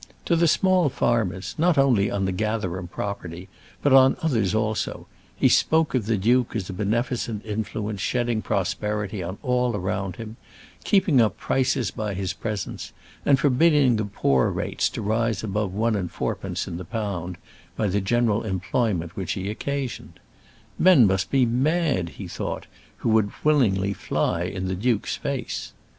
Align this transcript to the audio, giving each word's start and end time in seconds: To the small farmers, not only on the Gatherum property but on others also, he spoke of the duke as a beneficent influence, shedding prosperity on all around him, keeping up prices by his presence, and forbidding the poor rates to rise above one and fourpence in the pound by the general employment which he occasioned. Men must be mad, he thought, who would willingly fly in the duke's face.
To 0.25 0.35
the 0.35 0.47
small 0.47 0.89
farmers, 0.89 1.53
not 1.59 1.77
only 1.77 2.09
on 2.09 2.25
the 2.25 2.31
Gatherum 2.31 2.87
property 2.87 3.49
but 3.83 3.93
on 3.93 4.17
others 4.23 4.55
also, 4.55 5.05
he 5.35 5.47
spoke 5.47 5.93
of 5.93 6.07
the 6.07 6.17
duke 6.17 6.55
as 6.55 6.67
a 6.71 6.73
beneficent 6.73 7.45
influence, 7.45 8.01
shedding 8.01 8.41
prosperity 8.41 9.21
on 9.21 9.37
all 9.43 9.75
around 9.75 10.15
him, 10.15 10.37
keeping 10.83 11.21
up 11.21 11.37
prices 11.37 11.91
by 11.91 12.15
his 12.15 12.33
presence, 12.33 12.93
and 13.27 13.39
forbidding 13.39 13.97
the 13.97 14.05
poor 14.05 14.49
rates 14.49 14.89
to 14.89 15.03
rise 15.03 15.43
above 15.43 15.71
one 15.71 15.95
and 15.95 16.09
fourpence 16.11 16.67
in 16.67 16.77
the 16.77 16.83
pound 16.83 17.37
by 17.77 17.85
the 17.85 18.01
general 18.01 18.41
employment 18.41 19.15
which 19.15 19.33
he 19.33 19.51
occasioned. 19.51 20.19
Men 20.79 21.05
must 21.05 21.29
be 21.29 21.45
mad, 21.45 22.09
he 22.17 22.27
thought, 22.27 22.65
who 22.97 23.09
would 23.09 23.29
willingly 23.43 23.93
fly 23.93 24.45
in 24.45 24.67
the 24.67 24.73
duke's 24.73 25.15
face. 25.15 25.73